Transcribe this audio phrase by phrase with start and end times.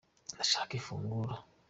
[0.33, 1.33] Ndashaka ifunguro.